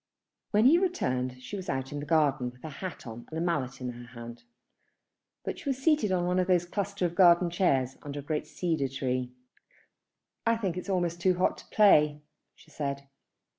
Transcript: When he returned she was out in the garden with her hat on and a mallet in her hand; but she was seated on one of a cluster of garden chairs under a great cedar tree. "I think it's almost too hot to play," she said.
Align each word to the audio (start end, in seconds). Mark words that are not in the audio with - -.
When 0.49 0.65
he 0.65 0.79
returned 0.79 1.43
she 1.43 1.55
was 1.55 1.69
out 1.69 1.91
in 1.91 1.99
the 1.99 2.07
garden 2.07 2.49
with 2.49 2.63
her 2.63 2.69
hat 2.71 3.05
on 3.05 3.27
and 3.29 3.37
a 3.37 3.39
mallet 3.39 3.79
in 3.79 3.89
her 3.91 4.07
hand; 4.19 4.45
but 5.45 5.59
she 5.59 5.69
was 5.69 5.77
seated 5.77 6.11
on 6.11 6.25
one 6.25 6.39
of 6.39 6.49
a 6.49 6.59
cluster 6.61 7.05
of 7.05 7.13
garden 7.13 7.51
chairs 7.51 7.97
under 8.01 8.19
a 8.19 8.23
great 8.23 8.47
cedar 8.47 8.87
tree. 8.87 9.31
"I 10.43 10.57
think 10.57 10.75
it's 10.75 10.89
almost 10.89 11.21
too 11.21 11.37
hot 11.37 11.55
to 11.59 11.67
play," 11.67 12.23
she 12.55 12.71
said. 12.71 13.09